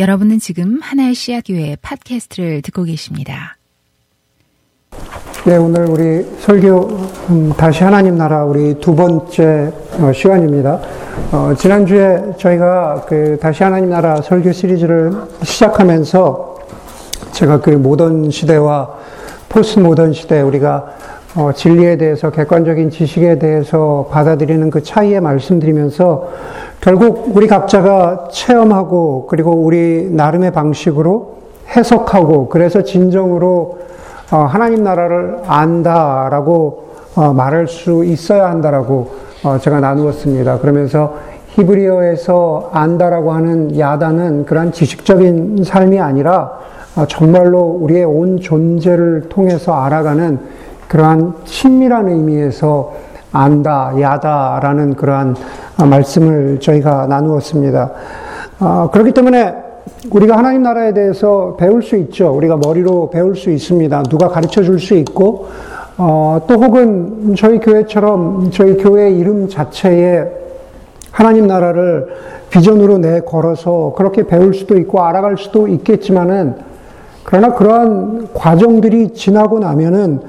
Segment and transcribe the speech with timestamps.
[0.00, 3.58] 여러분은 지금 하나의 씨앗교회 팟캐스트를 듣고 계십니다.
[5.44, 6.78] 네, 오늘 우리 설교
[7.28, 10.80] 음, 다시 하나님 나라 우리 두 번째 어, 시간입니다.
[11.32, 16.56] 어, 지난주에 저희가 그 다시 하나님 나라 설교 시리즈를 시작하면서
[17.32, 18.96] 제가 그 모던 시대와
[19.50, 20.96] 포스트 모던 시대 우리가
[21.34, 26.32] 어, 진리에 대해서 객관적인 지식에 대해서 받아들이는 그 차이에 말씀드리면서
[26.80, 31.36] 결국 우리 각자가 체험하고 그리고 우리 나름의 방식으로
[31.76, 33.78] 해석하고 그래서 진정으로
[34.32, 39.10] 어, 하나님 나라를 안다라고 어, 말할 수 있어야 한다라고
[39.44, 40.58] 어, 제가 나누었습니다.
[40.60, 41.16] 그러면서
[41.48, 46.52] 히브리어에서 안다라고 하는 야단은 그러한 지식적인 삶이 아니라
[47.08, 50.38] 정말로 우리의 온 존재를 통해서 알아가는
[50.88, 52.92] 그러한 친밀한 의미에서
[53.32, 55.36] 안다, 야다라는 그러한
[55.86, 57.90] 말씀을 저희가 나누었습니다.
[58.60, 59.54] 어, 그렇기 때문에
[60.10, 62.30] 우리가 하나님 나라에 대해서 배울 수 있죠.
[62.34, 64.02] 우리가 머리로 배울 수 있습니다.
[64.04, 65.48] 누가 가르쳐 줄 수 있고,
[65.98, 70.24] 어, 또 혹은 저희 교회처럼 저희 교회 이름 자체에
[71.10, 72.08] 하나님 나라를
[72.50, 76.54] 비전으로 내 걸어서 그렇게 배울 수도 있고 알아갈 수도 있겠지만은
[77.24, 80.20] 그러나 그러한 과정들이 지나고 나면은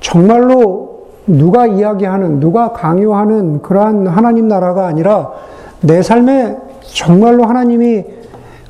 [0.00, 0.91] 정말로
[1.26, 5.30] 누가 이야기하는, 누가 강요하는 그러한 하나님 나라가 아니라
[5.80, 8.04] 내 삶에 정말로 하나님이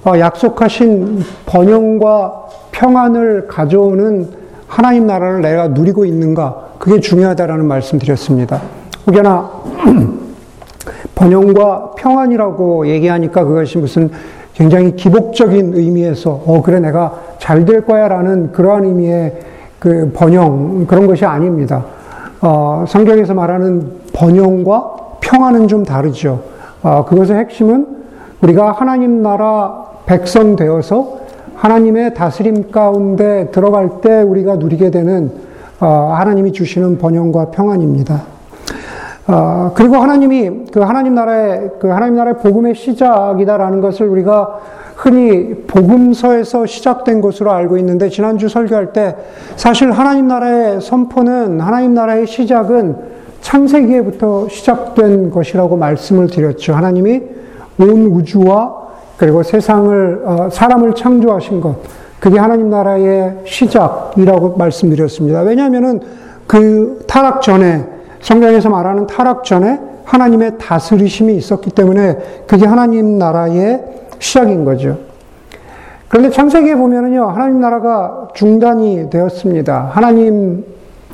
[0.05, 4.29] 어, 약속하신 번영과 평안을 가져오는
[4.67, 8.61] 하나님 나라를 내가 누리고 있는가, 그게 중요하다라는 말씀 드렸습니다.
[9.07, 9.51] 혹여나
[11.15, 14.11] 번영과 평안이라고 얘기하니까 그것이 무슨
[14.55, 19.33] 굉장히 기복적인 의미에서, 어, 그래, 내가 잘 될 거야 라는 그러한 의미의
[19.79, 21.85] 그 번영 그런 것이 아닙니다.
[22.43, 26.43] 어, 성경에서 말하는 번영과 평화는 좀 다르죠.
[26.83, 27.87] 어, 그것의 핵심은
[28.43, 31.21] 우리가 하나님 나라 백성 되어서
[31.55, 35.31] 하나님의 다스림 가운데 들어갈 때 우리가 누리게 되는
[35.79, 38.23] 어, 하나님이 주시는 번영과 평안입니다.
[39.29, 44.59] 어, 그리고 하나님이 그 하나님 나라의 그 하나님 나라의 복음의 시작이다라는 것을 우리가
[45.03, 49.17] 흔히 복음서에서 시작된 것으로 알고 있는데 지난주 설교할 때
[49.57, 52.95] 사실 하나님 나라의 선포는 하나님 나라의 시작은
[53.41, 56.75] 창세기에부터 시작된 것이라고 말씀을 드렸죠.
[56.75, 57.21] 하나님이
[57.81, 58.77] 온 우주와
[59.17, 61.79] 그리고 세상을 어, 사람을 창조하신 것
[62.21, 65.41] 그게 하나님 나라의 시작이라고 말씀드렸습니다.
[65.41, 66.01] 왜냐하면은
[66.47, 67.85] 그 타락 전에
[68.21, 74.99] 성경에서 말하는 타락 전에 하나님의 다스리심이 있었기 때문에 그게 하나님 나라의 시작인 거죠.
[76.09, 79.91] 그런데 창세기에 보면은요, 하나님 나라가 중단이 되었습니다.
[79.93, 80.65] 하나님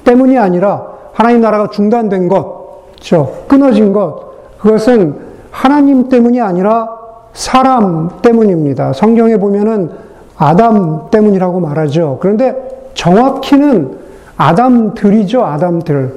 [0.05, 3.45] 때문이 아니라 하나님 나라가 중단된 것, 그렇죠?
[3.49, 5.17] 끊어진 것, 그것은
[5.51, 6.89] 하나님 때문이 아니라
[7.33, 8.93] 사람 때문입니다.
[8.93, 9.91] 성경에 보면은
[10.37, 12.19] 아담 때문이라고 말하죠.
[12.21, 13.99] 그런데 정확히는
[14.37, 16.15] 아담들이죠, 아담들.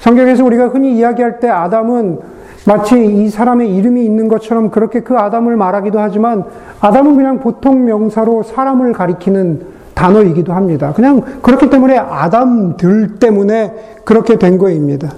[0.00, 2.35] 성경에서 우리가 흔히 이야기할 때 아담은
[2.66, 6.44] 마치 이 사람의 이름이 있는 것처럼 그렇게 그 아담을 말하기도 하지만
[6.80, 10.92] 아담은 그냥 보통 명사로 사람을 가리키는 단어이기도 합니다.
[10.94, 15.10] 그냥 그렇기 때문에 아담들 때문에 그렇게 된 거입니다.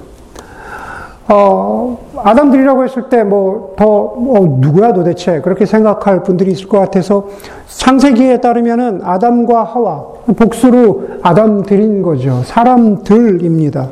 [1.30, 5.42] 어, 아담들이라고 했을 때 뭐, 더, 어, 누구야 도대체?
[5.42, 7.28] 그렇게 생각할 분들이 있을 것 같아서
[7.66, 12.42] 창세기에 따르면은 아담과 하와, 복수로 아담들인 거죠.
[12.44, 13.90] 사람들입니다.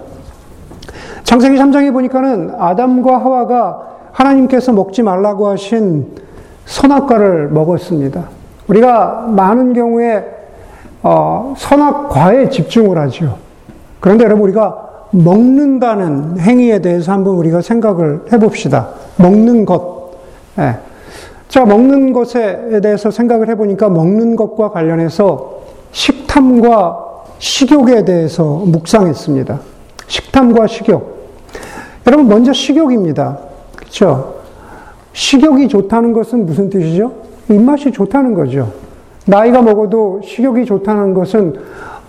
[1.27, 3.83] 창세기 3장에 보니까는 아담과 하와가
[4.13, 6.07] 하나님께서 먹지 말라고 하신
[6.67, 8.29] 선악과를 먹었습니다.
[8.69, 10.25] 우리가 많은 경우에
[11.03, 13.39] 어, 선악과에 집중을 하죠.
[13.99, 18.91] 그런데 여러분 우리가 먹는다는 행위에 대해서 한번 우리가 생각을 해봅시다.
[19.17, 20.13] 먹는 것.
[20.61, 20.77] 예.
[21.49, 25.61] 자, 먹는 것에 대해서 생각을 해보니까 먹는 것과 관련해서
[25.91, 26.99] 식탐과
[27.41, 29.59] 식욕에 대해서 묵상했습니다.
[30.07, 31.16] 식탐과 식욕.
[32.07, 33.39] 여러분, 먼저 식욕입니다.
[33.77, 34.37] 그렇죠?
[35.13, 37.13] 식욕이 좋다는 것은 무슨 뜻이죠?
[37.49, 38.73] 입맛이 좋다는 거죠.
[39.27, 41.55] 나이가 먹어도 식욕이 좋다는 것은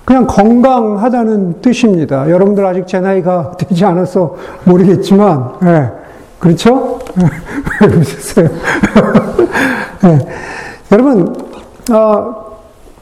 [0.06, 2.30] 그냥 건강하다는 뜻입니다.
[2.30, 4.36] 여러분들 아직 제 나이가 되지 않아서
[4.66, 5.92] 모르겠지만, 네.
[6.40, 7.00] 그렇죠?
[7.82, 8.48] 왜 웃으세요?
[10.04, 10.20] 네.
[10.92, 11.36] 여러분,
[11.92, 12.48] 어,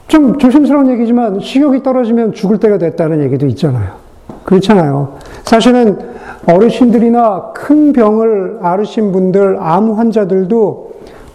[0.08, 4.05] 좀 조심스러운 얘기지만 식욕이 떨어지면 죽을 때가 됐다는 얘기도 있잖아요.
[4.46, 5.18] 그렇잖아요.
[5.44, 5.98] 사실은
[6.46, 10.92] 어르신들이나 큰 병을 앓으신 분들, 암 환자들도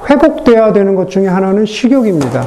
[0.10, 2.44] 회복돼야 되는 것 중에 하나는 식욕입니다.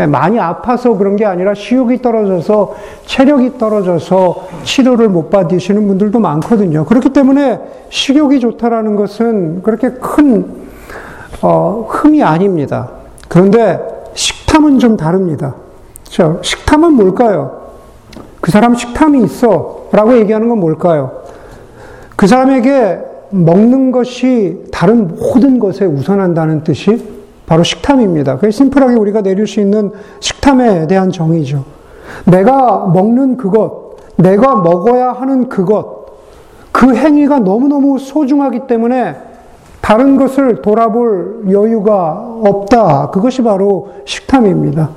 [0.00, 2.74] 예, 많이 아파서 그런 게 아니라 식욕이 떨어져서
[3.04, 6.86] 체력이 떨어져서 치료를 못 받으시는 분들도 많거든요.
[6.86, 7.60] 그렇기 때문에
[7.90, 10.46] 식욕이 좋다라는 것은 그렇게 큰
[11.42, 12.88] 어, 흠이 아닙니다.
[13.28, 13.78] 그런데
[14.14, 15.54] 식탐은 좀 다릅니다.
[16.04, 17.60] 저 식탐은 뭘까요?
[18.40, 19.79] 그 사람 식탐이 있어.
[19.92, 21.22] 라고 얘기하는 건 뭘까요?
[22.16, 23.00] 그 사람에게
[23.30, 28.36] 먹는 것이 다른 모든 것에 우선한다는 뜻이 바로 식탐입니다.
[28.36, 29.90] 그게 심플하게 우리가 내릴 수 있는
[30.20, 31.64] 식탐에 대한 정의죠.
[32.26, 36.06] 내가 먹는 그것, 내가 먹어야 하는 그것,
[36.72, 39.16] 그 행위가 너무너무 소중하기 때문에
[39.80, 43.10] 다른 것을 돌아볼 여유가 없다.
[43.10, 44.90] 그것이 바로 식탐입니다.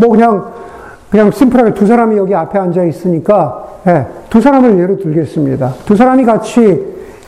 [0.00, 0.46] 뭐 그냥,
[1.10, 5.74] 그냥 심플하게 두 사람이 여기 앞에 앉아 있으니까, 예, 두 사람을 예로 들겠습니다.
[5.84, 6.82] 두 사람이 같이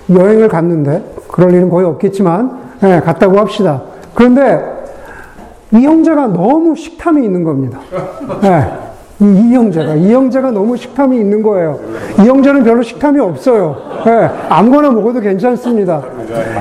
[0.09, 2.51] 여행을 갔는데, 그럴 일은 거의 없겠지만,
[2.83, 3.83] 예, 갔다고 합시다.
[4.15, 4.59] 그런데
[5.71, 7.79] 이 형제가 너무 식탐이 있는 겁니다.
[8.45, 11.79] 예, 이, 이 형제가, 이 형제가 너무 식탐이 있는 거예요.
[12.21, 13.77] 이 형제는 별로 식탐이 없어요.
[14.06, 16.03] 예, 아무거나 먹어도 괜찮습니다.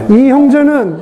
[0.10, 0.98] 이 형제는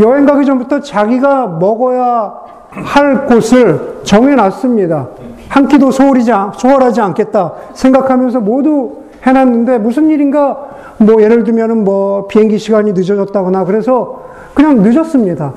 [0.00, 2.34] 여행 가기 전부터 자기가 먹어야
[2.70, 5.08] 할 곳을 정해놨습니다.
[5.52, 12.56] 한 끼도 소홀하지, 소홀하지 않겠다 생각하면서 모두 해놨는데 무슨 일인가 뭐 예를 들면은 뭐 비행기
[12.58, 14.22] 시간이 늦어졌다거나 그래서
[14.54, 15.52] 그냥 늦었습니다.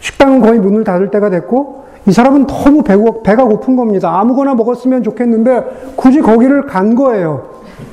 [0.00, 4.20] 식당은 거의 문을 닫을 때가 됐고 이 사람은 너무 배고, 배가 고픈 겁니다.
[4.20, 7.44] 아무거나 먹었으면 좋겠는데 굳이 거기를 간 거예요.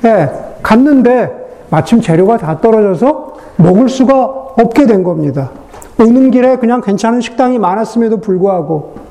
[0.04, 0.28] 예,
[0.62, 4.24] 갔는데 마침 재료가 다 떨어져서 먹을 수가
[4.58, 5.50] 없게 된 겁니다.
[5.98, 9.05] 오는 길에 그냥 괜찮은 식당이 많았음에도 불구하고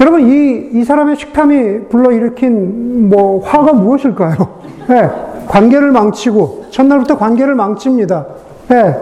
[0.00, 4.36] 여러분 이, 이 사람의 식탐이 불러일으킨 뭐 화가 무엇일까요?
[4.90, 5.10] 예,
[5.48, 8.26] 관계를 망치고 첫날부터 관계를 망칩니다.
[8.72, 8.96] 예,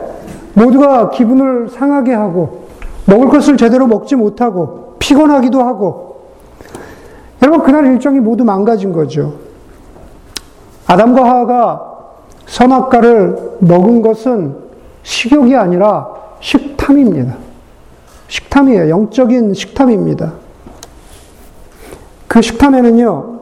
[0.55, 2.67] 모두가 기분을 상하게 하고
[3.05, 6.31] 먹을 것을 제대로 먹지 못하고 피곤하기도 하고
[7.43, 9.35] 여러분 그날 일정이 모두 망가진 거죠.
[10.87, 11.93] 아담과 하와가
[12.47, 14.57] 선악과를 먹은 것은
[15.03, 16.09] 식욕이 아니라
[16.41, 17.35] 식탐입니다.
[18.29, 18.89] 식탐이에요.
[18.89, 20.46] 영적인 식탐입니다.
[22.37, 23.39] 그 식탐에는요,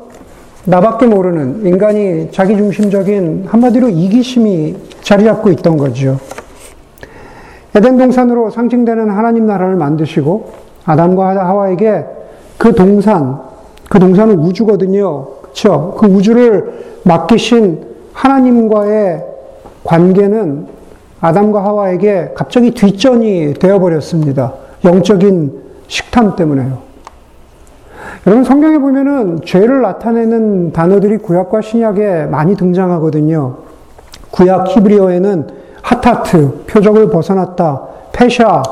[0.66, 6.20] 나밖에 모르는 인간이 자기중심적인 한마디로 이기심이 자리 잡고 있던 거죠.
[7.74, 10.52] 에덴 동산으로 상징되는 하나님 나라를 만드시고
[10.84, 12.04] 아담과 하와에게
[12.56, 13.40] 그 동산,
[13.88, 15.26] 그 동산은 우주거든요.
[15.42, 15.96] 그렇죠?
[15.98, 19.24] 그 우주를 맡기신 하나님과의
[19.82, 20.68] 관계는
[21.20, 24.54] 아담과 하와에게 갑자기 뒷전이 되어 버렸습니다.
[24.84, 25.52] 영적인
[25.88, 26.93] 식탐 때문에요.
[28.26, 33.56] 여러분 성경에 보면은 죄를 나타내는 단어들이 구약과 신약에 많이 등장하거든요.
[34.30, 35.48] 구약 히브리어에는
[35.82, 37.82] 하타트, 표적을 벗어났다,
[38.12, 38.62] 페샤,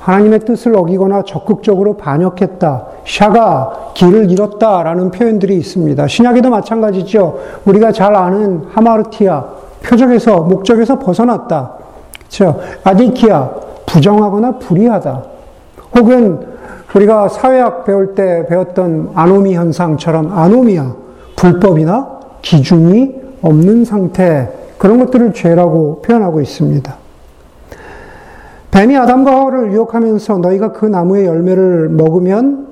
[0.00, 2.86] 하나님의 뜻을 어기거나 적극적으로 반역했다.
[3.06, 6.06] 샤가 길을 잃었다 라는 표현들이 있습니다.
[6.08, 7.38] 신약에도 마찬가지죠.
[7.64, 9.44] 우리가 잘 아는 하마르티아
[9.82, 11.72] 표적에서 목적에서 벗어났다.
[12.18, 12.58] 그렇죠?
[12.82, 13.50] 아디키아
[13.86, 15.22] 부정하거나 불의하다.
[15.96, 16.55] 혹은
[16.94, 20.94] 우리가 사회학 배울 때 배웠던 아노미 현상처럼 아노미아
[21.36, 26.94] 불법이나 기준이 없는 상태 그런 것들을 죄라고 표현하고 있습니다.
[28.70, 32.66] 뱀이 아담과 하와를 유혹하면서 너희가 그 나무의 열매를 먹으면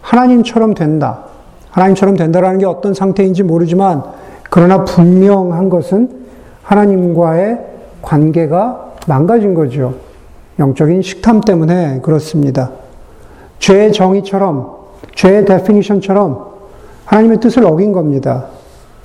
[0.00, 1.24] 하나님처럼 된다.
[1.70, 4.02] 하나님처럼 된다라는 게 어떤 상태인지 모르지만
[4.50, 6.10] 그러나 분명한 것은
[6.62, 7.58] 하나님과의
[8.02, 9.94] 관계가 망가진 거죠.
[10.58, 12.70] 영적인 식탐 때문에 그렇습니다.
[13.58, 14.76] 죄의 정의처럼,
[15.14, 16.46] 죄의 데피니션처럼
[17.04, 18.46] 하나님의 뜻을 어긴 겁니다.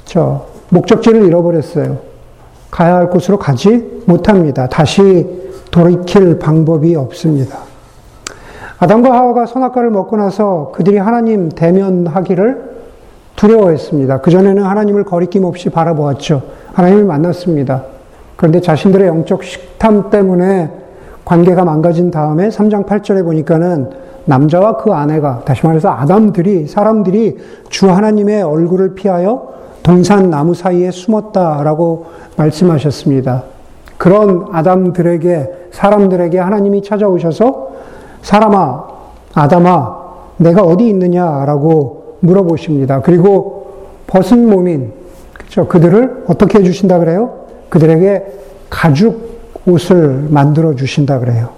[0.05, 1.97] 저 목적지를 잃어버렸어요.
[2.71, 4.67] 가야 할 곳으로 가지 못합니다.
[4.67, 7.59] 다시 돌이킬 방법이 없습니다.
[8.79, 12.73] 아담과 하와가 선악과를 먹고 나서 그들이 하나님 대면하기를
[13.35, 14.21] 두려워했습니다.
[14.21, 16.41] 그전에는 하나님을 거리낌 없이 바라보았죠.
[16.73, 17.83] 하나님을 만났습니다.
[18.35, 20.69] 그런데 자신들의 영적 식탐 때문에
[21.25, 23.89] 관계가 망가진 다음에 3장 8절에 보니까는
[24.25, 27.37] 남자와 그 아내가, 다시 말해서 아담들이, 사람들이
[27.69, 29.53] 주 하나님의 얼굴을 피하여
[29.83, 32.05] 동산 나무 사이에 숨었다라고
[32.37, 33.43] 말씀하셨습니다.
[33.97, 37.69] 그런 아담들에게, 사람들에게 하나님이 찾아오셔서
[38.21, 38.83] 사람아,
[39.33, 40.03] 아담아,
[40.37, 43.01] 내가 어디 있느냐라고 물어보십니다.
[43.01, 44.93] 그리고 벗은 몸인,
[45.33, 47.45] 그죠 그들을 어떻게 해 주신다 그래요?
[47.69, 48.25] 그들에게
[48.69, 49.33] 가죽
[49.65, 51.49] 옷을 만들어 주신다 그래요.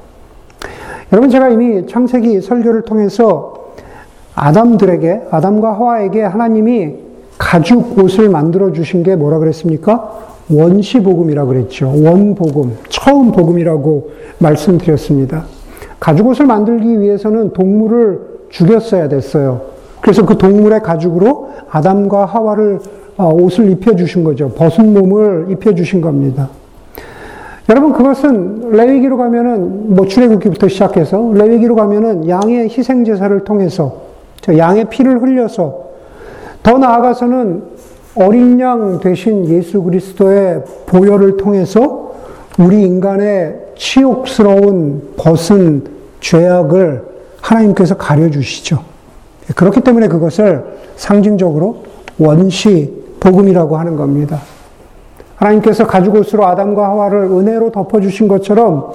[1.11, 3.73] 여러분, 제가 이미 창세기 설교를 통해서
[4.33, 6.95] 아담들에게, 아담과 하와에게 하나님이
[7.37, 10.25] 가죽 옷을 만들어 주신 게 뭐라 그랬습니까?
[10.49, 11.93] 원시 복음이라고 그랬죠.
[12.03, 15.45] 원 복음, 처음 복음이라고 말씀드렸습니다.
[15.99, 19.61] 가죽 옷을 만들기 위해서는 동물을 죽였어야 됐어요.
[20.01, 22.79] 그래서 그 동물의 가죽으로 아담과 하와를
[23.17, 24.49] 어, 옷을 입혀 주신 거죠.
[24.49, 26.49] 벗은 몸을 입혀 주신 겁니다.
[27.67, 34.01] 여러분 그것은 레위기로 가면은 뭐 출애굽기부터 시작해서 레위기로 가면은 양의 희생 제사를 통해서
[34.47, 35.85] 양의 피를 흘려서
[36.61, 37.63] 더 나아가서는
[38.15, 42.13] 어린 양 대신 예수 그리스도의 보혈을 통해서
[42.59, 45.83] 우리 인간의 치욕스러운 벗은
[46.21, 47.03] 죄악을
[47.41, 48.83] 하나님께서 가려 주시죠.
[49.55, 50.63] 그렇기 때문에 그것을
[50.95, 51.83] 상징적으로
[52.17, 54.39] 원시 복음이라고 하는 겁니다.
[55.35, 58.93] 하나님께서 가죽옷으로 아담과 하와를 은혜로 덮어주신 것처럼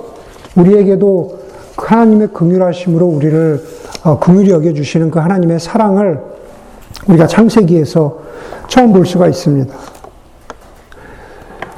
[0.56, 1.40] 우리에게도
[1.76, 3.60] 하나님의 긍휼하심으로 우리를
[4.04, 6.20] 어, 긍휼히 여겨주시는 그 하나님의 사랑을
[7.08, 8.18] 우리가 창세기에서
[8.68, 9.74] 처음 볼 수가 있습니다.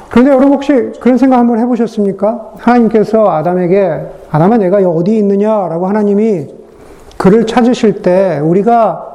[0.09, 2.51] 그런데 여러분 혹시 그런 생각 한번 해보셨습니까?
[2.59, 6.47] 하나님께서 아담에게 아담아 내가 어디 있느냐라고 하나님이
[7.17, 9.09] 그를 찾으실 때 우리가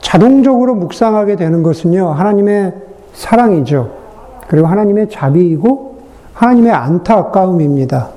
[0.00, 2.74] 자동적으로 묵상하게 되는 것은요 하나님의
[3.12, 4.03] 사랑이죠.
[4.48, 5.98] 그리고 하나님의 자비이고
[6.34, 8.10] 하나님의 안타까움입니다.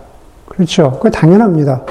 [0.47, 0.99] 그렇죠.
[1.01, 1.83] 그 당연합니다.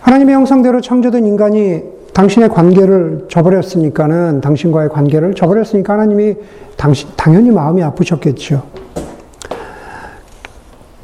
[0.00, 6.36] 하나님의 형상대로 창조된 인간이 당신의 관계를 저버렸으니까는 당신과의 관계를 저버렸으니까 하나님이
[6.76, 8.62] 당신 당연히 마음이 아프셨겠죠.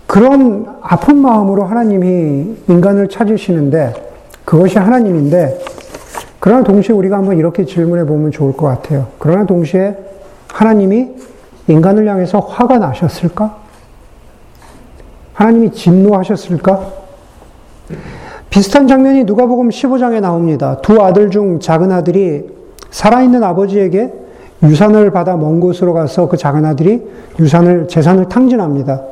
[0.06, 3.94] 그런 아픈 마음으로 하나님이 인간을 찾으시는데
[4.44, 5.58] 그것이 하나님인데
[6.40, 9.08] 그러나 동시에 우리가 한번 이렇게 질문해 보면 좋을 것 같아요.
[9.18, 9.96] 그러나 동시에
[10.48, 11.08] 하나님이
[11.68, 13.56] 인간을 향해서 화가 나셨을까?
[15.34, 16.80] 하나님이 진노하셨을까?
[18.50, 20.78] 비슷한 장면이 누가복음 15장에 나옵니다.
[20.82, 22.48] 두 아들 중 작은 아들이
[22.90, 24.12] 살아있는 아버지에게
[24.62, 27.06] 유산을 받아 먼 곳으로 가서 그 작은 아들이
[27.38, 29.02] 유산을 재산을 탕진합니다.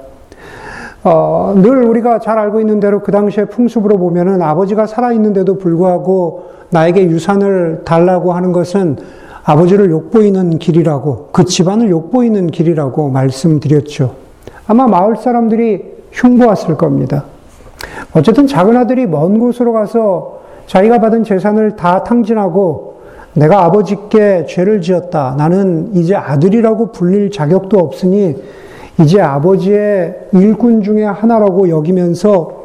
[1.05, 7.05] 어, 늘 우리가 잘 알고 있는 대로 그 당시에 풍습으로 보면은 아버지가 살아있는데도 불구하고 나에게
[7.05, 8.97] 유산을 달라고 하는 것은
[9.47, 14.15] 아버지를 욕보이는 길이라고, 그 집안을 욕보이는 길이라고 말씀드렸죠.
[14.67, 17.25] 아마 마을 사람들이 흉보았을 겁니다.
[18.13, 22.97] 어쨌든 작은 아들이 먼 곳으로 가서 자기가 받은 재산을 다 탕진하고
[23.35, 25.37] 내가 아버지께 죄를 지었다.
[25.39, 28.35] 나는 이제 아들이라고 불릴 자격도 없으니
[29.01, 32.65] 이제 아버지의 일꾼 중에 하나라고 여기면서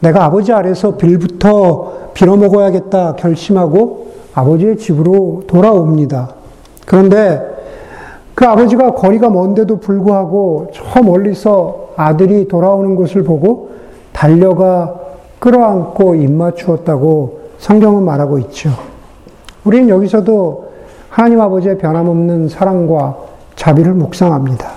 [0.00, 6.30] 내가 아버지 아래서 빌부터 빌어먹어야겠다 결심하고 아버지의 집으로 돌아옵니다.
[6.86, 7.40] 그런데
[8.34, 13.70] 그 아버지가 거리가 먼데도 불구하고 저 멀리서 아들이 돌아오는 것을 보고
[14.12, 14.94] 달려가
[15.38, 18.70] 끌어안고 입맞추었다고 성경은 말하고 있죠.
[19.64, 20.72] 우리는 여기서도
[21.10, 23.16] 하나님 아버지의 변함없는 사랑과
[23.54, 24.70] 자비를 묵상합니다.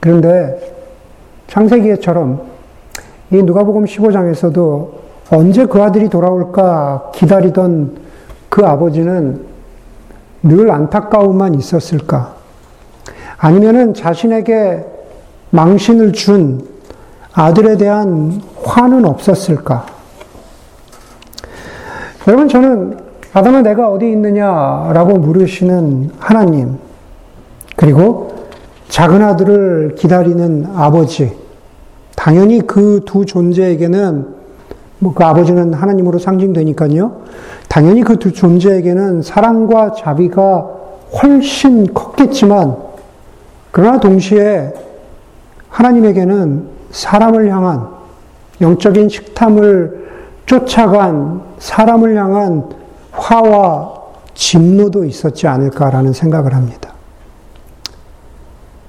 [0.00, 0.74] 그런데
[1.48, 2.40] 창세기에처럼
[3.30, 4.88] 이 누가복음 15장에서도
[5.30, 7.96] 언제 그 아들이 돌아올까 기다리던
[8.52, 9.46] 그 아버지는
[10.42, 12.34] 늘 안타까움만 있었을까?
[13.38, 14.84] 아니면은 자신에게
[15.48, 16.68] 망신을 준
[17.32, 19.86] 아들에 대한 화는 없었을까?
[22.28, 22.98] 여러분, 저는
[23.32, 26.76] 아담아 내가 어디 있느냐라고 물으시는 하나님,
[27.74, 28.48] 그리고
[28.90, 31.34] 작은 아들을 기다리는 아버지,
[32.16, 34.42] 당연히 그 두 존재에게는
[34.98, 37.22] 뭐 그 아버지는 하나님으로 상징되니까요.
[37.72, 40.68] 당연히 그 두 존재에게는 사랑과 자비가
[41.22, 42.76] 훨씬 컸겠지만,
[43.70, 44.74] 그러나 동시에
[45.70, 47.88] 하나님에게는 사람을 향한
[48.60, 50.06] 영적인 식탐을
[50.44, 52.68] 쫓아간 사람을 향한
[53.12, 53.94] 화와
[54.34, 56.92] 진노도 있었지 않을까라는 생각을 합니다.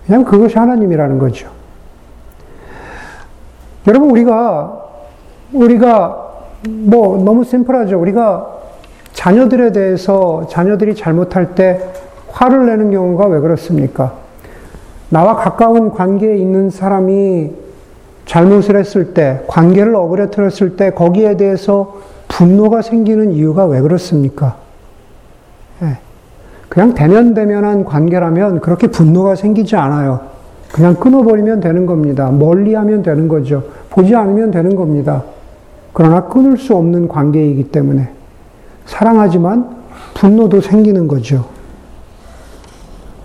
[0.10, 1.50] 왜냐하면 그것이 하나님이라는 거죠.
[3.88, 4.78] 여러분, 우리가,
[5.54, 6.32] 우리가,
[6.68, 7.98] 뭐, 너무 심플하죠.
[7.98, 8.53] 우리가
[9.14, 11.80] 자녀들에 대해서 자녀들이 잘못할 때
[12.30, 14.16] 화를 내는 경우가 왜 그렇습니까?
[15.10, 17.52] 나와 가까운 관계에 있는 사람이
[18.26, 24.56] 잘못을 했을 때, 관계를 어그러뜨렸을 때 거기에 대해서 분노가 생기는 이유가 왜 그렇습니까?
[25.84, 25.98] 예.
[26.70, 30.22] 그냥 대면대면한 관계라면 그렇게 분노가 생기지 않아요.
[30.72, 32.32] 그냥 끊어버리면 되는 겁니다.
[32.32, 33.64] 멀리 하면 되는 거죠.
[33.92, 35.22] 보지 않으면 되는 겁니다.
[35.92, 38.10] 그러나 끊을 수 없는 관계이기 때문에
[38.86, 41.46] 사랑하지만 분노도 생기는 거죠.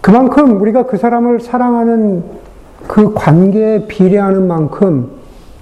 [0.00, 2.24] 그만큼 우리가 그 사람을 사랑하는
[2.86, 5.10] 그 관계에 비례하는 만큼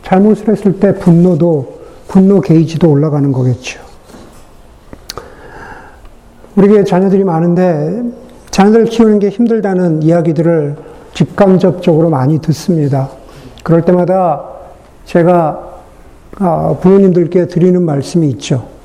[0.02, 3.80] 잘못을 했을 때 분노도, 분노 게이지도 올라가는 거겠죠.
[6.54, 8.02] 우리에게 자녀들이 많은데
[8.50, 10.76] 자녀들 키우는 게 힘들다는 이야기들을
[11.12, 13.10] 직간접적으로 많이 듣습니다.
[13.62, 14.44] 그럴 때마다
[15.04, 15.66] 제가
[16.38, 18.75] 아, 부모님들께 드리는 말씀이 있죠.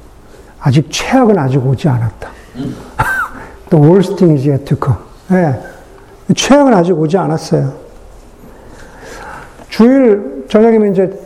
[0.61, 2.29] 아직 최악은 아직 오지 않았다.
[3.69, 4.99] The worst thing is yet to come.
[5.29, 5.59] 네.
[6.35, 7.73] 최악은 아직 오지 않았어요.
[9.69, 11.19] 주일 저녁이면 이제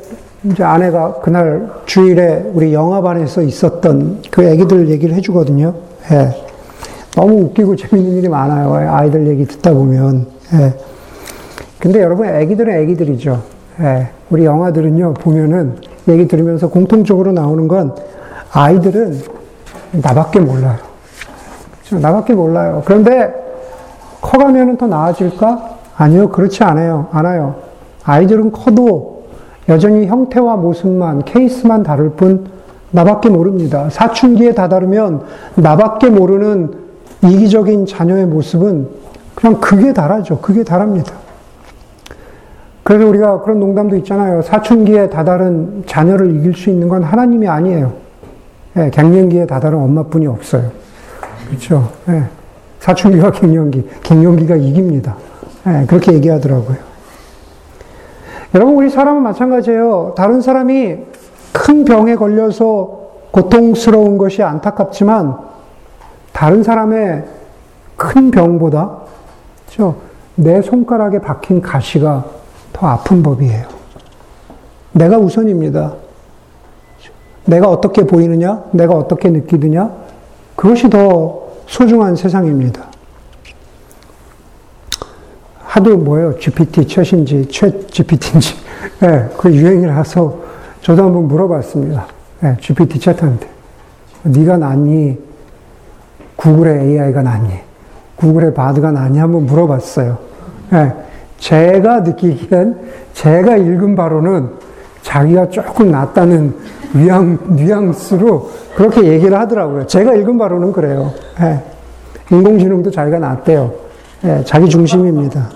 [0.46, 5.74] 이제 아내가 그날 주일에 우리 영화반에서 있었던 그 애기들 얘기를 해주거든요.
[6.12, 6.46] 예.
[7.16, 8.74] 너무 웃기고 재밌는 일이 많아요.
[8.74, 10.28] 아이들 얘기 듣다 보면.
[10.54, 10.74] 예.
[11.80, 13.42] 근데 여러분, 애기들은 애기들이죠.
[13.82, 14.10] 예.
[14.30, 15.78] 우리 영화들은요, 보면은
[16.08, 17.96] 얘기 들으면서 공통적으로 나오는 건
[18.52, 19.22] 아이들은
[20.02, 20.78] 나밖에 몰라요.
[22.02, 22.82] 나밖에 몰라요.
[22.86, 23.34] 그런데
[24.22, 25.76] 커가면은 더 나아질까?
[25.98, 27.08] 아니요, 그렇지 않아요.
[27.12, 27.56] 않아요.
[28.04, 29.26] 아이들은 커도
[29.70, 32.48] 여전히 형태와 모습만, 케이스만 다를 뿐
[32.92, 33.90] 나밖에 모릅니다.
[33.90, 35.24] 사춘기에 다다르면
[35.56, 36.74] 나밖에 모르는
[37.24, 38.88] 이기적인 자녀의 모습은
[39.34, 40.40] 그냥 극에 달하죠.
[40.40, 41.14] 극에 달합니다.
[42.84, 44.42] 그래서 우리가 그런 농담도 있잖아요.
[44.44, 48.05] 사춘기에 다다른 자녀를 이길 수 있는 건 하나님이 아니에요.
[48.78, 50.72] 예, 갱년기에 다다른 엄마뿐이 없어요.
[51.48, 51.92] 그렇죠.
[52.10, 52.24] 예,
[52.80, 55.16] 사춘기와 갱년기, 갱년기가 이깁니다.
[55.68, 56.78] 예, 그렇게 얘기하더라고요.
[58.54, 60.14] 여러분, 우리 사람은 마찬가지예요.
[60.16, 60.98] 다른 사람이
[61.52, 63.00] 큰 병에 걸려서
[63.32, 65.38] 고통스러운 것이 안타깝지만
[66.32, 67.26] 다른 사람의
[67.96, 68.92] 큰 병보다
[69.66, 69.96] 그렇죠?
[70.36, 72.26] 내 손가락에 박힌 가시가
[72.74, 73.68] 더 아픈 법이에요.
[74.92, 75.94] 내가 우선입니다.
[77.46, 79.92] 내가 어떻게 보이느냐, 내가 어떻게 느끼느냐,
[80.56, 82.86] 그것이 더 소중한 세상입니다.
[85.60, 86.38] 하도 뭐예요?
[86.40, 88.56] GPT 최신지, 최 GPT인지,
[89.04, 90.40] 예, 네, 그 유행이라서
[90.82, 92.08] 저도 한번 물어봤습니다.
[92.42, 93.48] 네, GPT 채한테
[94.24, 95.18] 네가 낫니?
[96.38, 97.54] 구글의 AI가 낫니?
[98.16, 99.20] 구글의 바드가 낫니?
[99.20, 100.18] 한번 물어봤어요.
[100.72, 100.94] 네,
[101.40, 102.78] 제가 느끼기엔
[103.14, 104.50] 제가 읽은 바로는
[105.02, 106.56] 자기가 조금 낫다는
[106.96, 109.86] 뉘앙, 뉘앙스로 그렇게 얘기를 하더라고요.
[109.88, 111.12] 제가 읽은 바로는 그래요.
[111.40, 111.62] 네,
[112.32, 113.74] 인공지능도 자기가 낫대요.
[114.22, 115.50] 네, 자기 중심입니다.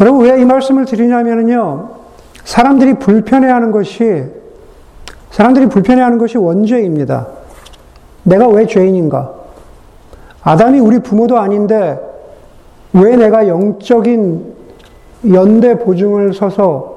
[0.00, 1.88] 여러분, 왜 이 말씀을 드리냐면요.
[2.44, 4.24] 사람들이 불편해하는 것이
[5.30, 7.26] 사람들이 불편해하는 것이 원죄입니다.
[8.22, 9.32] 내가 왜 죄인인가?
[10.42, 11.98] 아담이 우리 부모도 아닌데
[12.92, 14.54] 왜 내가 영적인
[15.32, 16.95] 연대 보증을 서서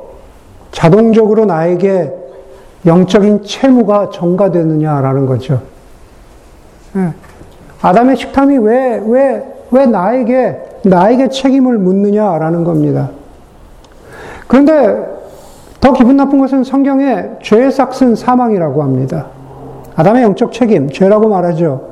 [0.72, 2.14] 자동적으로 나에게
[2.86, 5.62] 영적인 채무가 전가되느냐라는 거죠.
[6.96, 7.14] 예.
[7.82, 13.10] 아담의 식탐이 왜, 왜, 왜 나에게, 나에게 책임을 묻느냐라는 겁니다.
[14.48, 15.20] 그런데
[15.80, 19.28] 더 기분 나쁜 것은 성경에 죄의 삭은 사망이라고 합니다.
[19.96, 21.90] 아담의 영적 책임, 죄라고 말하죠.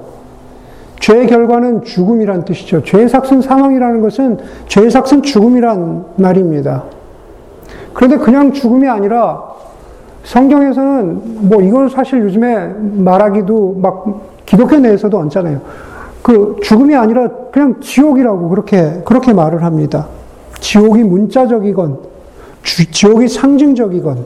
[0.99, 2.83] 죄의 결과는 죽음이란 뜻이죠.
[2.83, 6.83] 죄의 삭은 사망이라는 것은 죄의 삭은 죽음이란 말입니다.
[7.97, 9.41] 그런데 그냥 죽음이 아니라
[10.23, 15.59] 성경에서는 뭐 이걸 사실 요즘에 말하기도 막 기독교 내에서도 얹잖아요.
[16.21, 20.05] 그 죽음이 아니라 그냥 지옥이라고 그렇게 그렇게 말을 합니다.
[20.59, 21.97] 지옥이 문자적이건
[22.91, 24.25] 지옥이 상징적이건,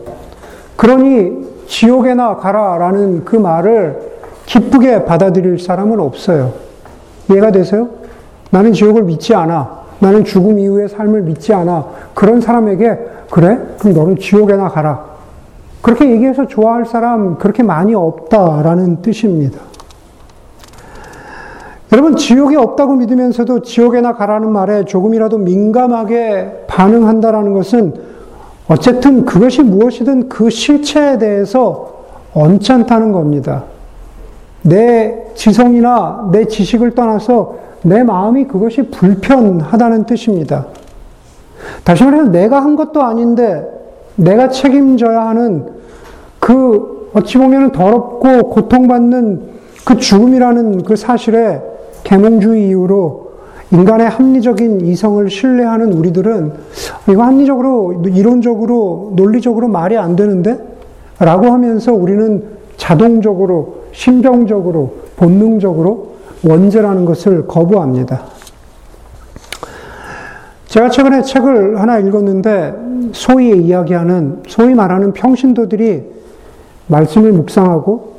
[0.75, 4.01] 그러니 지옥에나 가라라는 그 말을
[4.47, 6.51] 기쁘게 받아들일 사람은 없어요.
[7.29, 7.87] 이해가 되세요?
[8.49, 9.79] 나는 지옥을 믿지 않아.
[9.99, 11.85] 나는 죽음 이후의 삶을 믿지 않아.
[12.13, 13.57] 그런 사람에게, 그래?
[13.79, 15.05] 그럼 너는 지옥에나 가라.
[15.81, 19.59] 그렇게 얘기해서 좋아할 사람 그렇게 많이 없다라는 뜻입니다.
[21.93, 27.93] 여러분, 지옥이 없다고 믿으면서도 지옥에나 가라는 말에 조금이라도 민감하게 반응한다라는 것은
[28.67, 33.63] 어쨌든 그것이 무엇이든 그 실체에 대해서 언짢다는 겁니다.
[34.61, 40.67] 내 지성이나 내 지식을 떠나서 내 마음이 그것이 불편하다는 뜻입니다.
[41.83, 43.65] 다시 말해서 내가 한 것도 아닌데
[44.15, 45.65] 내가 책임져야 하는
[46.39, 49.41] 그 어찌 보면 더럽고 고통받는
[49.85, 51.61] 그 죽음이라는 그 사실에
[52.03, 53.31] 계몽주의 이후로
[53.71, 56.53] 인간의 합리적인 이성을 신뢰하는 우리들은
[57.09, 60.57] 이거 합리적으로, 이론적으로, 논리적으로 말이 안 되는데?
[61.19, 62.43] 라고 하면서 우리는
[62.75, 68.23] 자동적으로, 심정적으로, 본능적으로 원죄라는 것을 거부합니다.
[70.71, 76.01] 제가 최근에 책을 하나 읽었는데 소위 이야기하는, 소위 말하는 평신도들이
[76.87, 78.13] 말씀을 묵상하고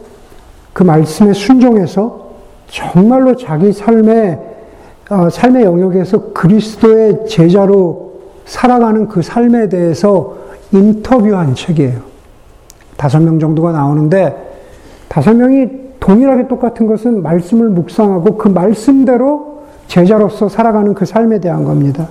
[0.74, 2.28] 그 말씀에 순종해서
[2.66, 4.38] 정말로 자기 삶에
[5.08, 10.36] 어, 삶의 영역에서 그리스도의 제자로 살아가는 그 삶에 대해서
[10.72, 12.00] 인터뷰한 책이에요.
[12.98, 14.36] 다섯 명 정도가 나오는데
[15.08, 15.68] 다섯 명이
[16.00, 22.08] 동일하게 똑같은 것은 말씀을 묵상하고 그 말씀대로 제자로서 살아가는 그 삶에 대한 겁니다.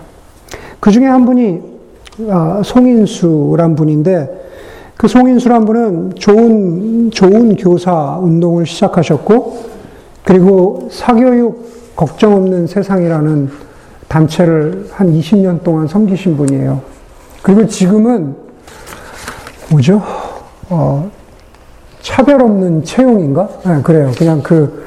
[0.82, 1.62] 그 중에 한 분이
[2.30, 4.42] 아, 송인수란 분인데
[4.98, 9.60] 그 송인수란 분은 좋은 좋은 교사 운동을 시작하셨고
[10.26, 13.50] 그리고 사교육 걱정 없는 세상이라는
[14.08, 16.82] 단체를 한 20년 동안 섬기신 분이에요.
[17.44, 18.36] 그리고 지금은
[19.70, 20.02] 뭐죠?
[20.70, 21.10] 어,
[22.02, 23.50] 차별 없는 채용인가?
[23.66, 24.12] 네, 그래요.
[24.18, 24.84] 그냥 그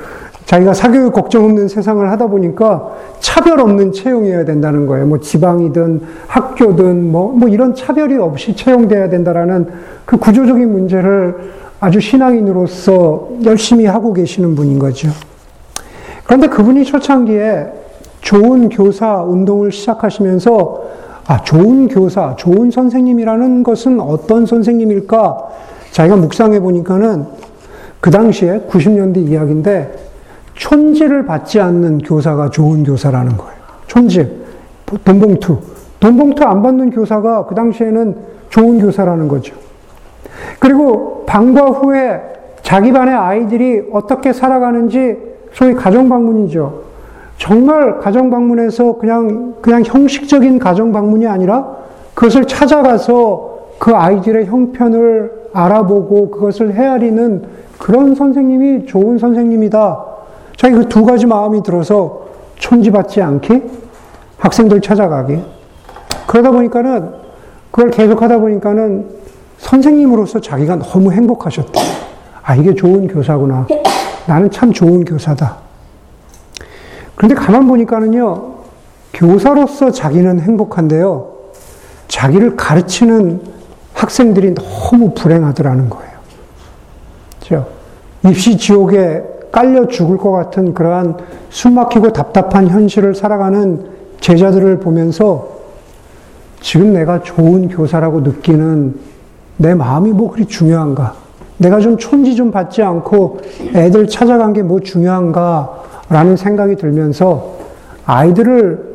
[0.46, 5.06] 자기가 사교육 걱정 없는 세상을 하다 보니까 차별 없는 채용이어야 된다는 거예요.
[5.06, 9.68] 뭐 지방이든 학교든 뭐, 뭐 이런 차별이 없이 채용돼야 된다라는
[10.04, 15.08] 그 구조적인 문제를 아주 신앙인으로서 열심히 하고 계시는 분인 거죠.
[16.24, 17.66] 그런데 그분이 초창기에
[18.20, 20.82] 좋은 교사 운동을 시작하시면서
[21.26, 25.38] 아, 좋은 교사, 좋은 선생님이라는 것은 어떤 선생님일까?
[25.90, 27.24] 자기가 묵상해 보니까는
[28.00, 30.13] 그 당시에 90년대 이야기인데
[30.54, 33.54] 촌지를 받지 않는 교사가 좋은 교사라는 거예요.
[33.86, 34.44] 촌지,
[35.04, 35.58] 돈봉투.
[36.00, 38.16] 돈봉투 안 받는 교사가 그 당시에는
[38.50, 39.54] 좋은 교사라는 거죠.
[40.58, 42.20] 그리고 방과 후에
[42.62, 45.16] 자기 반의 아이들이 어떻게 살아가는지
[45.52, 46.82] 소위 가정 방문이죠.
[47.38, 51.76] 정말 가정 방문에서 그냥, 그냥 형식적인 가정 방문이 아니라
[52.14, 57.42] 그것을 찾아가서 그 아이들의 형편을 알아보고 그것을 헤아리는
[57.78, 60.13] 그런 선생님이 좋은 선생님이다.
[60.56, 63.62] 자기 그 두 가지 마음이 들어서 촌지받지 않기,
[64.38, 65.42] 학생들 찾아가기.
[66.26, 67.12] 그러다 보니까는
[67.70, 69.08] 그걸 계속 하다 보니까는
[69.58, 71.80] 선생님으로서 자기가 너무 행복하셨다.
[72.42, 73.66] 아, 이게 좋은 교사구나.
[74.26, 75.56] 나는 참 좋은 교사다.
[77.16, 78.54] 그런데 가만 보니까는요,
[79.12, 81.32] 교사로서 자기는 행복한데요,
[82.08, 83.42] 자기를 가르치는
[83.94, 86.12] 학생들이 너무 불행하더라는 거예요.
[87.40, 87.66] 그죠?
[88.26, 89.22] 입시 지옥에
[89.54, 91.16] 깔려 죽을 것 같은 그러한
[91.48, 93.86] 숨막히고 답답한 현실을 살아가는
[94.18, 95.46] 제자들을 보면서
[96.60, 98.96] 지금 내가 좋은 교사라고 느끼는
[99.58, 101.14] 내 마음이 뭐 그리 중요한가?
[101.58, 103.38] 내가 좀 촌지 좀 받지 않고
[103.76, 105.84] 애들 찾아간 게 뭐 중요한가?
[106.10, 107.54] 라는 생각이 들면서
[108.06, 108.94] 아이들을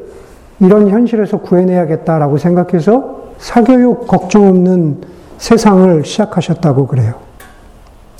[0.59, 4.97] 이런 현실에서 구해내야겠다라고 생각해서 사교육 걱정 없는
[5.37, 7.13] 세상을 시작하셨다고 그래요.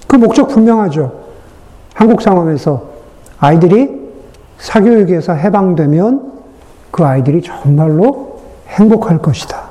[0.08, 1.29] 그 목적 분명하죠.
[2.00, 2.84] 한국 상황에서
[3.40, 4.00] 아이들이
[4.58, 6.32] 사교육에서 해방되면
[6.92, 9.70] 그 아이들이 정말로 행복할 것이다.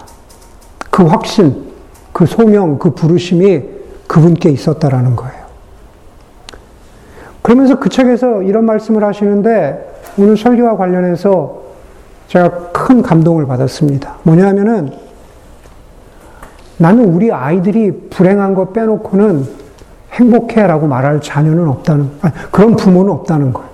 [0.90, 1.72] 그 확신,
[2.12, 3.62] 그 소명, 그 부르심이
[4.06, 5.42] 그분께 있었다라는 거예요.
[7.40, 11.62] 그러면서 그 책에서 이런 말씀을 하시는데 오늘 설교와 관련해서
[12.26, 14.16] 제가 큰 감동을 받았습니다.
[14.24, 14.92] 뭐냐면은
[16.76, 19.67] 나는 우리 아이들이 불행한 거 빼놓고는
[20.18, 23.68] 행복해 라고 말할 자녀는 없다는, 아니, 그런 부모는 없다는 거예요.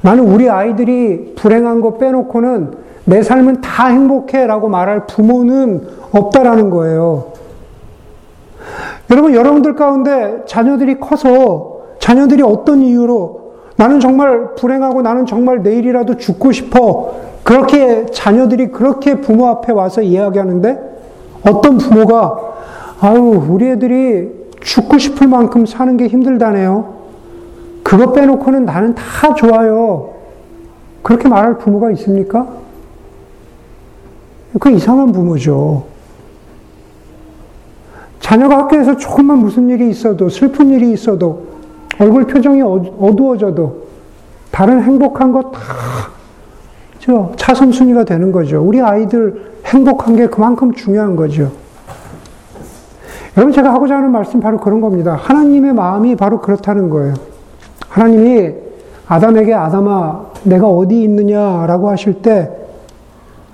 [0.00, 2.72] 나는 우리 아이들이 불행한 거 빼놓고는
[3.04, 7.32] 내 삶은 다 행복해 라고 말할 부모는 없다라는 거예요.
[9.10, 16.52] 여러분, 여러분들 가운데 자녀들이 커서 자녀들이 어떤 이유로 나는 정말 불행하고 나는 정말 내일이라도 죽고
[16.52, 17.14] 싶어.
[17.42, 20.78] 그렇게 자녀들이 그렇게 부모 앞에 와서 이야기하는데
[21.46, 22.38] 어떤 부모가
[23.00, 26.96] 아유, 우리 애들이 죽고 싶을 만큼 사는 게 힘들다네요.
[27.82, 30.14] 그거 빼놓고는 나는 다 좋아요.
[31.02, 32.46] 그렇게 말할 부모가 있습니까?
[34.60, 35.84] 그 이상한 부모죠.
[38.20, 41.46] 자녀가 학교에서 조금만 무슨 일이 있어도, 슬픈 일이 있어도,
[41.98, 43.88] 얼굴 표정이 어두워져도,
[44.50, 45.60] 다른 행복한 거 다,
[47.36, 48.60] 차선순위가 되는 거죠.
[48.60, 51.50] 우리 아이들 행복한 게 그만큼 중요한 거죠.
[53.38, 55.14] 여러분 제가 하고자 하는 말씀 바로 그런 겁니다.
[55.14, 57.14] 하나님의 마음이 바로 그렇다는 거예요.
[57.88, 58.52] 하나님이
[59.06, 62.50] 아담에게 아담아 내가 어디 있느냐라고 하실 때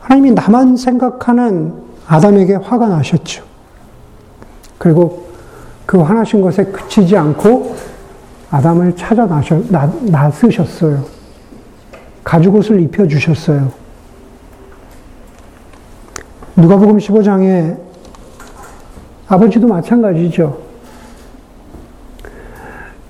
[0.01, 1.75] 하나님이 나만 생각하는
[2.07, 3.45] 아담에게 화가 나셨죠.
[4.79, 5.27] 그리고
[5.85, 7.77] 그 화나신 것에 그치지 않고
[8.51, 11.05] 아담을 찾아 나셔, 나, 나으셨어요.
[12.25, 13.71] 가죽옷을 입혀주셨어요.
[16.57, 17.85] 누가복음 15장에
[19.29, 20.59] 아버지도 마찬가지죠.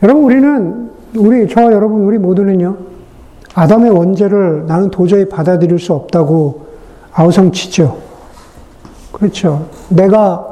[0.02, 2.76] 여러분, 우리는, 우리, 저와 여러분, 우리 모두는요,
[3.54, 6.66] 아담의 원죄를 나는 도저히 받아들일 수 없다고
[7.12, 7.98] 아우성치죠.
[9.12, 9.68] 그렇죠.
[9.88, 10.46] 내가,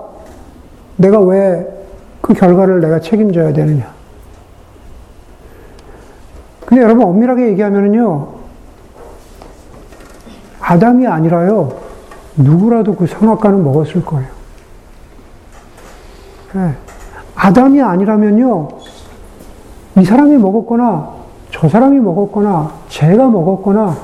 [0.96, 1.72] 내가 왜
[2.22, 3.92] 그 결과를 내가 책임져야 되느냐.
[6.64, 8.28] 근데 여러분, 엄밀하게 얘기하면요,
[10.60, 11.76] 아담이 아니라요,
[12.36, 14.30] 누구라도 그 선악과는 먹었을 거예요.
[16.54, 16.74] 네.
[17.34, 18.68] 아담이 아니라면요,
[19.98, 21.08] 이 사람이 먹었거나,
[21.50, 23.96] 저 사람이 먹었거나, 제가 먹었거나,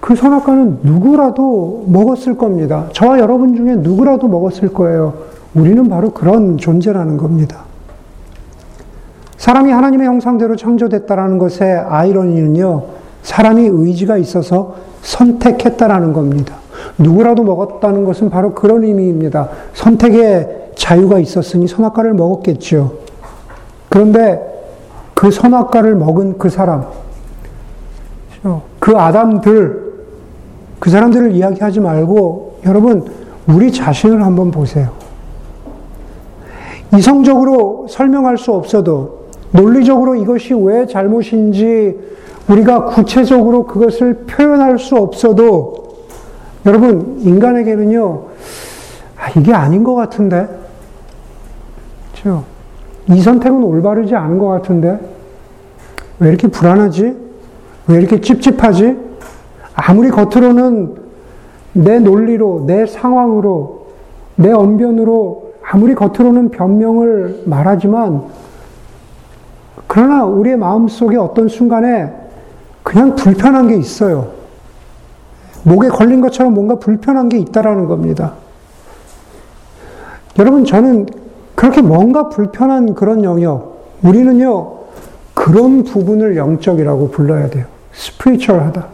[0.00, 2.86] 그 선악과는 누구라도 먹었을 겁니다.
[2.92, 5.14] 저와 여러분 중에 누구라도 먹었을 거예요.
[5.54, 7.60] 우리는 바로 그런 존재라는 겁니다.
[9.36, 12.84] 사람이 하나님의 형상대로 창조됐다라는 것의 아이러니는요,
[13.22, 16.56] 사람이 의지가 있어서 선택했다라는 겁니다.
[16.98, 19.48] 누구라도 먹었다는 것은 바로 그런 의미입니다.
[19.74, 22.94] 선택의 자유가 있었으니 선악과를 먹었겠죠.
[23.88, 24.40] 그런데
[25.14, 26.86] 그 선악과를 먹은 그 사람,
[28.78, 29.92] 그 아담들,
[30.78, 33.10] 그 사람들을 이야기하지 말고 여러분,
[33.46, 34.90] 우리 자신을 한번 보세요.
[36.96, 41.98] 이성적으로 설명할 수 없어도 논리적으로 이것이 왜 잘못인지
[42.48, 45.82] 우리가 구체적으로 그것을 표현할 수 없어도
[46.66, 48.22] 여러분, 인간에게는요,
[49.18, 50.61] 아, 이게 아닌 것 같은데?
[52.22, 52.44] 그렇죠?
[53.08, 54.98] 이 선택은 올바르지 않은 것 같은데?
[56.20, 57.16] 왜 이렇게 불안하지?
[57.88, 58.96] 왜 이렇게 찝찝하지?
[59.74, 61.02] 아무리 겉으로는
[61.72, 63.88] 내 논리로, 내 상황으로,
[64.36, 68.22] 내 언변으로, 아무리 겉으로는 변명을 말하지만,
[69.88, 72.12] 그러나 우리의 마음 속에 어떤 순간에
[72.82, 74.32] 그냥 불편한 게 있어요.
[75.64, 78.34] 목에 걸린 것처럼 뭔가 불편한 게 있다라는 겁니다.
[80.38, 81.06] 여러분, 저는
[81.62, 84.78] 그렇게 뭔가 불편한 그런 영역, 우리는요,
[85.32, 87.66] 그런 부분을 영적이라고 불러야 돼요.
[87.92, 88.86] 스피리추얼하다.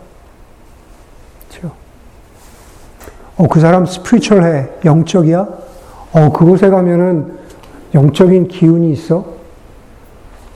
[1.49, 1.75] 그렇죠?
[3.39, 4.69] 어, 그 사람 스피리추얼해.
[4.85, 5.49] 영적이야?
[6.13, 7.39] 어, 그곳에 가면은
[7.95, 9.25] 영적인 기운이 있어?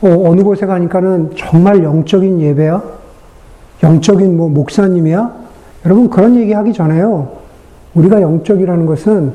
[0.03, 2.83] 어, 어느 곳에 가니까는 정말 영적인 예배야?
[3.83, 5.35] 영적인 뭐 목사님이야?
[5.87, 7.39] 여러분 그런 얘기 하기 전에요.
[7.95, 9.33] 우리가 영적이라는 것은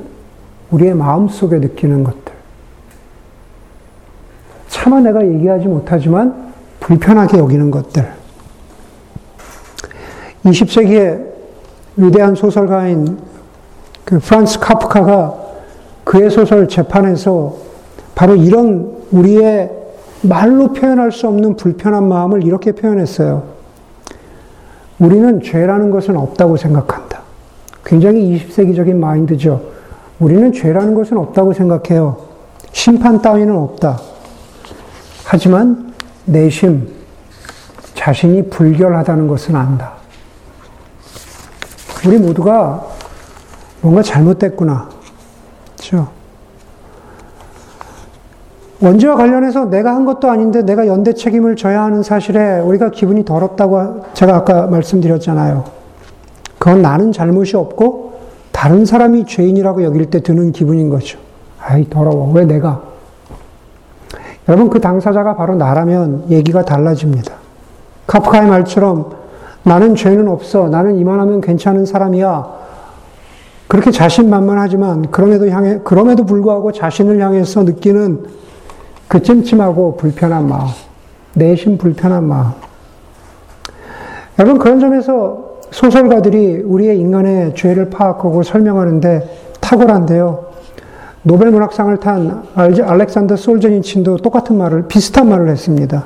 [0.69, 2.36] 우리의 마음 속에 느끼는 것들.
[4.67, 8.07] 차마 내가 얘기하지 못하지만 불편하게 여기는 것들.
[10.45, 11.25] 20세기의
[11.97, 13.17] 위대한 소설가인
[14.05, 15.35] 그 프란스 카프카가
[16.03, 17.55] 그의 소설 재판에서
[18.15, 19.69] 바로 이런 우리의
[20.21, 23.43] 말로 표현할 수 없는 불편한 마음을 이렇게 표현했어요.
[24.99, 27.21] 우리는 죄라는 것은 없다고 생각한다.
[27.85, 29.61] 굉장히 20세기적인 마인드죠.
[30.19, 32.17] 우리는 죄라는 것은 없다고 생각해요.
[32.71, 33.99] 심판 따위는 없다.
[35.29, 36.87] 하지만 내심
[37.95, 39.93] 자신이 불결하다는 것은 안다.
[42.05, 42.87] 우리 모두가
[43.81, 44.87] 뭔가 잘못됐구나.
[45.75, 46.07] 그렇죠?
[48.79, 54.05] 원죄와 관련해서 내가 한 것도 아닌데 내가 연대 책임을 져야 하는 사실에 우리가 기분이 더럽다고
[54.13, 55.65] 제가 아까 말씀드렸잖아요.
[56.57, 58.21] 그건 나는 잘못이 없고
[58.53, 61.19] 다른 사람이 죄인이라고 여길 때 드는 기분인 거죠.
[61.59, 62.31] 아이, 더러워.
[62.31, 62.86] 왜 내가?
[64.49, 67.33] 여러분, 그 당사자가 바로 나라면 얘기가 달라집니다.
[68.07, 69.11] 카프카의 말처럼
[69.63, 70.69] 나는 죄는 없어.
[70.69, 72.57] 나는 이만하면 괜찮은 사람이야.
[73.67, 78.25] 그렇게 자신만만하지만 그럼에도 향해, 그럼에도 불구하고 자신을 향해서 느끼는
[79.09, 80.67] 그 찜찜하고 불편한 마음.
[81.33, 82.51] 내심 불편한 마음.
[84.39, 90.45] 여러분, 그런 점에서 소설가들이 우리의 인간의 죄를 파악하고 설명하는데 탁월한데요.
[91.27, 96.05] 노벨 문학상을 탄 알렉산더 솔제니친도 똑같은 말을, 비슷한 말을 했습니다.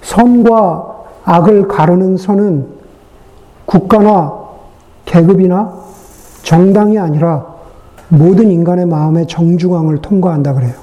[0.00, 2.66] 선과 악을 가르는 선은
[3.66, 4.32] 국가나
[5.06, 5.74] 계급이나
[6.44, 7.46] 정당이 아니라
[8.08, 10.74] 모든 인간의 마음의 정중앙을 통과한다 그래요.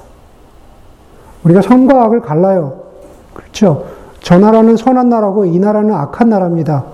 [1.44, 2.80] 우리가 선과 악을 갈라요.
[3.32, 3.86] 그렇죠?
[4.20, 6.84] 저 나라는 선한 나라고 이 나라는 악한 나라입니다.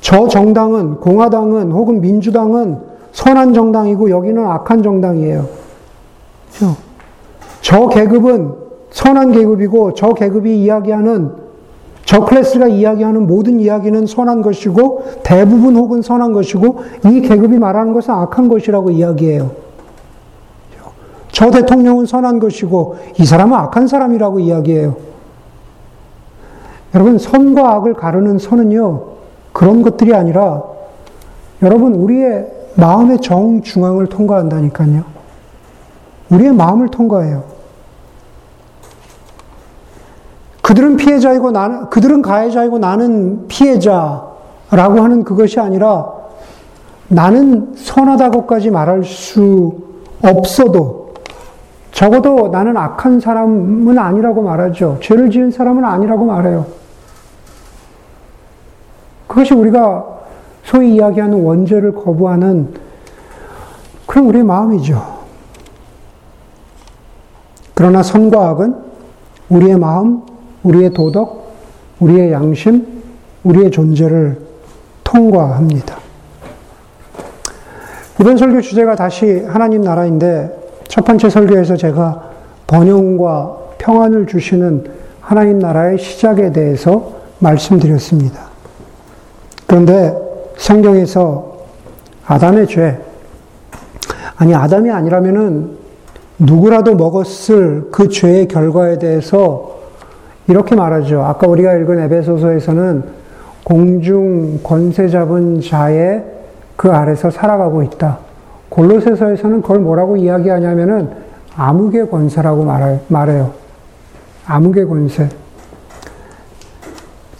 [0.00, 2.87] 저 정당은, 공화당은, 혹은 민주당은
[3.18, 5.48] 선한 정당이고 여기는 악한 정당이에요.
[6.56, 6.76] 그렇죠?
[7.60, 8.54] 저 계급은
[8.90, 11.32] 선한 계급이고 저 계급이 이야기하는
[12.04, 18.14] 저 클래스가 이야기하는 모든 이야기는 선한 것이고 대부분 혹은 선한 것이고 이 계급이 말하는 것은
[18.14, 19.50] 악한 것이라고 이야기해요.
[21.32, 24.94] 저 대통령은 선한 것이고 이 사람은 악한 사람이라고 이야기해요.
[26.94, 29.02] 여러분 선과 악을 가르는 선은요
[29.52, 30.62] 그런 것들이 아니라
[31.62, 35.02] 여러분 우리의 마음의 정중앙을 통과한다니까요.
[36.30, 37.42] 우리의 마음을 통과해요.
[40.62, 44.30] 그들은 피해자이고 나는, 그들은 가해자이고 나는 피해자라고
[44.70, 46.12] 하는 그것이 아니라
[47.08, 49.82] 나는 선하다고까지 말할 수
[50.22, 51.14] 없어도
[51.90, 54.98] 적어도 나는 악한 사람은 아니라고 말하죠.
[55.00, 56.66] 죄를 지은 사람은 아니라고 말해요.
[59.26, 60.17] 그것이 우리가
[60.68, 62.74] 소위 이야기하는 원죄를 거부하는
[64.04, 65.18] 그런 우리의 마음이죠.
[67.72, 68.74] 그러나 선과 악은
[69.48, 70.20] 우리의 마음,
[70.62, 71.54] 우리의 도덕,
[72.00, 72.86] 우리의 양심,
[73.44, 74.42] 우리의 존재를
[75.04, 75.96] 통과합니다.
[78.20, 80.54] 이번 설교 주제가 다시 하나님 나라인데
[80.86, 82.30] 첫 번째 설교에서 제가
[82.66, 84.84] 번영과 평안을 주시는
[85.22, 88.48] 하나님 나라의 시작에 대해서 말씀드렸습니다.
[89.66, 90.27] 그런데
[90.58, 91.56] 성경에서
[92.26, 92.98] 아담의 죄.
[94.36, 95.78] 아니, 아담이 아니라면은
[96.38, 99.78] 누구라도 먹었을 그 죄의 결과에 대해서
[100.46, 101.22] 이렇게 말하죠.
[101.22, 103.02] 아까 우리가 읽은 에베소서에서는
[103.64, 106.24] 공중 권세 잡은 자의
[106.76, 108.18] 그 아래서 살아가고 있다.
[108.68, 111.10] 골로새서에서는 그걸 뭐라고 이야기하냐면은
[111.56, 112.64] 암흑의 권세라고
[113.08, 113.52] 말해요.
[114.46, 115.28] 암흑의 권세.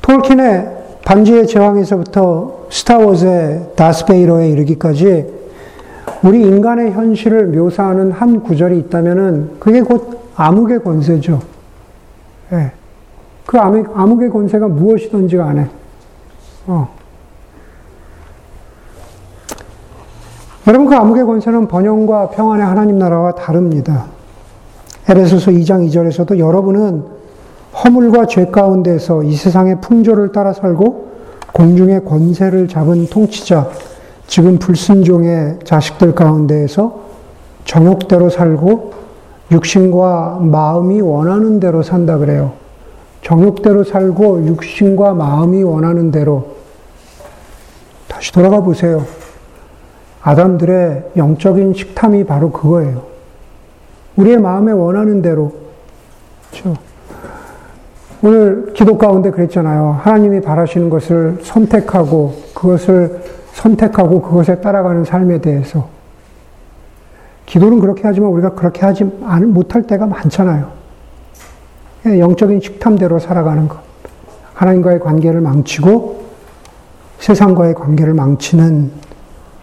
[0.03, 5.27] 톨킨의 반지의 제왕에서부터 스타워즈의 다스베이러에 이르기까지
[6.23, 11.41] 우리 인간의 현실을 묘사하는 한 구절이 있다면은 그게 곧 암흑의 권세죠.
[12.53, 12.73] 예.
[13.47, 15.69] 그 암흑, 암흑 의 권세가 무엇이든지 간에,
[16.67, 16.89] 어.
[20.67, 24.05] 여러분, 그 암흑의 권세는 번영과 평안의 하나님 나라와 다릅니다.
[25.09, 27.05] 에베소서 2장 2절에서도 여러분은
[27.83, 31.09] 허물과 죄 가운데서 이 세상의 풍조를 따라 살고
[31.59, 33.69] 공중의 권세를 잡은 통치자,
[34.29, 37.01] 지금 불순종의 자식들 가운데에서
[37.65, 38.93] 정욕대로 살고
[39.51, 42.53] 육신과 마음이 원하는 대로 산다 그래요.
[43.23, 46.59] 정욕대로 살고 육신과 마음이 원하는 대로
[48.07, 49.05] 다시 돌아가 보세요.
[50.23, 53.03] 아담들의 영적인 식탐이 바로 그거예요.
[54.15, 55.53] 우리의 마음에 원하는 대로.
[56.53, 56.77] 그렇죠?
[58.23, 60.01] 오늘 기도 가운데 그랬잖아요.
[60.03, 65.89] 하나님이 바라시는 것을 선택하고 그것을 선택하고 그것에 따라가는 삶에 대해서.
[67.47, 70.69] 기도는 그렇게 하지만 우리가 그렇게 하지 못할 때가 많잖아요.
[72.07, 73.79] 영적인 식탐대로 살아가는 것.
[74.55, 76.25] 하나님과의 관계를 망치고
[77.21, 78.91] 세상과의 관계를 망치는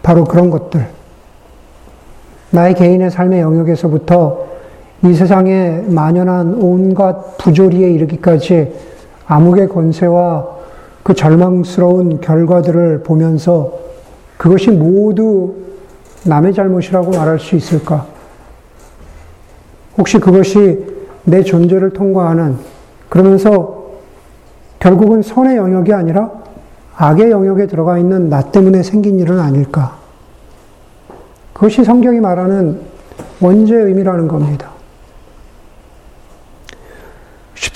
[0.02, 0.88] 바로 그런 것들.
[2.50, 4.45] 나의 개인의 삶의 영역에서부터
[5.04, 8.72] 이 세상에 만연한 온갖 부조리에 이르기까지
[9.26, 10.56] 암흑의 권세와
[11.02, 13.72] 그 절망스러운 결과들을 보면서
[14.36, 15.54] 그것이 모두
[16.24, 18.06] 남의 잘못이라고 말할 수 있을까?
[19.98, 20.84] 혹시 그것이
[21.24, 22.56] 내 존재를 통과하는
[23.08, 23.86] 그러면서
[24.78, 26.30] 결국은 선의 영역이 아니라
[26.96, 29.96] 악의 영역에 들어가 있는 나 때문에 생긴 일은 아닐까?
[31.52, 32.80] 그것이 성경이 말하는
[33.40, 34.75] 원죄의 의미라는 겁니다.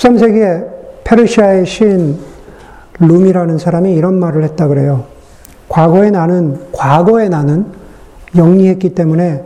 [0.00, 0.66] 13세기에
[1.04, 2.18] 페르시아의 시인
[3.00, 5.04] 룸이라는 사람이 이런 말을 했다 그래요.
[5.68, 7.66] 과거에 나는, 과거에 나는
[8.34, 9.44] 영리했기 때문에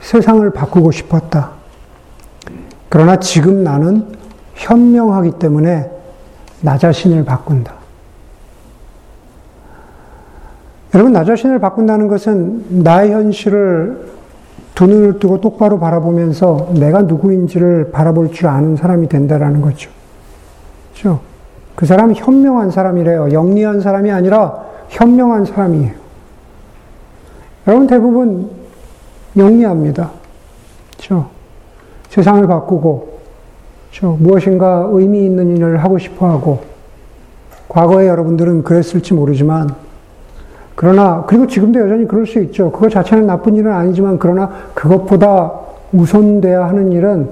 [0.00, 1.50] 세상을 바꾸고 싶었다.
[2.88, 4.06] 그러나 지금 나는
[4.54, 5.90] 현명하기 때문에
[6.60, 7.74] 나 자신을 바꾼다.
[10.94, 14.15] 여러분, 나 자신을 바꾼다는 것은 나의 현실을
[14.76, 19.90] 두 눈을 뜨고 똑바로 바라보면서 내가 누구인지를 바라볼 줄 아는 사람이 된다라는 거죠.
[20.92, 21.20] 그렇죠?
[21.74, 23.32] 그 사람이 현명한 사람이래요.
[23.32, 25.92] 영리한 사람이 아니라 현명한 사람이에요.
[27.66, 28.50] 여러분 대부분
[29.34, 30.10] 영리합니다.
[30.92, 31.30] 그렇죠?
[32.10, 33.18] 세상을 바꾸고
[33.90, 34.18] 그렇죠?
[34.20, 36.60] 무엇인가 의미 있는 일을 하고 싶어 하고
[37.66, 39.74] 과거에 여러분들은 그랬을지 모르지만
[40.76, 42.70] 그러나, 그리고 지금도 여전히 그럴 수 있죠.
[42.70, 45.52] 그거 자체는 나쁜 일은 아니지만, 그러나 그것보다
[45.92, 47.30] 우선돼야 하는 일은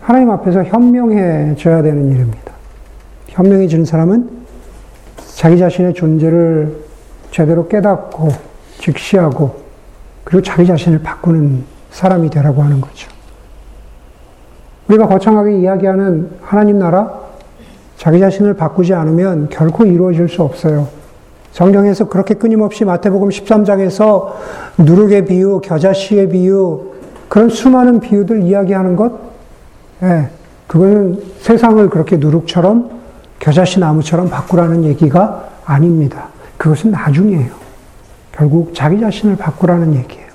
[0.00, 2.52] 하나님 앞에서 현명해져야 되는 일입니다.
[3.28, 4.28] 현명해지는 사람은
[5.34, 6.74] 자기 자신의 존재를
[7.30, 8.30] 제대로 깨닫고,
[8.78, 9.54] 직시하고,
[10.24, 13.10] 그리고 자기 자신을 바꾸는 사람이 되라고 하는 거죠.
[14.88, 17.20] 우리가 거창하게 이야기하는 하나님 나라,
[17.98, 21.01] 자기 자신을 바꾸지 않으면 결코 이루어질 수 없어요.
[21.52, 24.32] 성경에서 그렇게 끊임없이 마태복음 13장에서
[24.78, 26.92] 누룩의 비유, 겨자씨의 비유,
[27.28, 29.12] 그런 수많은 비유들 이야기하는 것,
[30.02, 30.28] 예,
[30.66, 32.90] 그거는 세상을 그렇게 누룩처럼
[33.38, 36.28] 겨자씨 나무처럼 바꾸라는 얘기가 아닙니다.
[36.56, 37.52] 그것은 나중이에요.
[38.32, 40.32] 결국 자기 자신을 바꾸라는 얘기예요.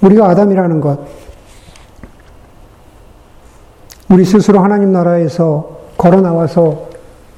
[0.00, 1.19] 우리가 아담이라는 것,
[4.10, 6.88] 우리 스스로 하나님 나라에서 걸어 나와서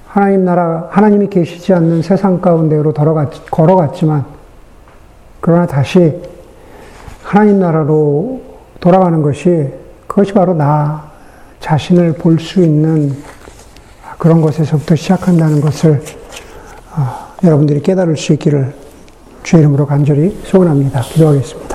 [0.06, 4.24] 하나님 나라, 하나님이 계시지 않는 세상 가운데로 걸어갔, 걸어갔지만,
[5.40, 6.18] 그러나 다시
[7.22, 8.40] 하나님 나라로
[8.80, 9.70] 돌아가는 것이,
[10.06, 11.10] 그것이 바로 나
[11.60, 13.16] 자신을 볼 수 있는
[14.16, 16.02] 그런 것에서부터 시작한다는 것을
[16.96, 18.74] 어, 여러분들이 깨달을 수 있기를
[19.42, 21.00] 주의 이름으로 간절히 소원합니다.
[21.00, 21.71] 기도하겠습니다.